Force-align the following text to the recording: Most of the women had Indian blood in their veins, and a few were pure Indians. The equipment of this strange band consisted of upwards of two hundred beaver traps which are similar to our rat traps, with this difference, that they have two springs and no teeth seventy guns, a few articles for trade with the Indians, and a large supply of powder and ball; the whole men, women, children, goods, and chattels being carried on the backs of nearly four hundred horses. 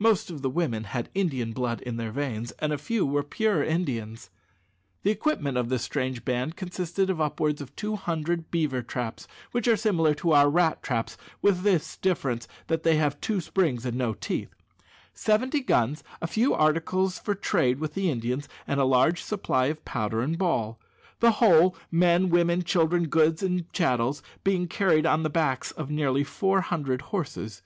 Most 0.00 0.28
of 0.28 0.42
the 0.42 0.50
women 0.50 0.82
had 0.82 1.08
Indian 1.14 1.52
blood 1.52 1.80
in 1.82 1.98
their 1.98 2.10
veins, 2.10 2.50
and 2.58 2.72
a 2.72 2.78
few 2.78 3.06
were 3.06 3.22
pure 3.22 3.62
Indians. 3.62 4.28
The 5.04 5.12
equipment 5.12 5.56
of 5.56 5.68
this 5.68 5.84
strange 5.84 6.24
band 6.24 6.56
consisted 6.56 7.08
of 7.08 7.20
upwards 7.20 7.60
of 7.62 7.76
two 7.76 7.94
hundred 7.94 8.50
beaver 8.50 8.82
traps 8.82 9.28
which 9.52 9.68
are 9.68 9.76
similar 9.76 10.14
to 10.14 10.32
our 10.32 10.50
rat 10.50 10.82
traps, 10.82 11.16
with 11.40 11.62
this 11.62 11.96
difference, 11.96 12.48
that 12.66 12.82
they 12.82 12.96
have 12.96 13.20
two 13.20 13.40
springs 13.40 13.86
and 13.86 13.96
no 13.96 14.14
teeth 14.14 14.52
seventy 15.14 15.60
guns, 15.62 16.02
a 16.20 16.26
few 16.26 16.54
articles 16.54 17.20
for 17.20 17.36
trade 17.36 17.78
with 17.78 17.94
the 17.94 18.10
Indians, 18.10 18.48
and 18.66 18.80
a 18.80 18.84
large 18.84 19.22
supply 19.22 19.66
of 19.66 19.84
powder 19.84 20.22
and 20.22 20.38
ball; 20.38 20.80
the 21.20 21.30
whole 21.38 21.76
men, 21.92 22.30
women, 22.30 22.64
children, 22.64 23.06
goods, 23.06 23.44
and 23.44 23.72
chattels 23.72 24.24
being 24.42 24.66
carried 24.66 25.06
on 25.06 25.22
the 25.22 25.30
backs 25.30 25.70
of 25.70 25.88
nearly 25.88 26.24
four 26.24 26.62
hundred 26.62 27.00
horses. 27.00 27.62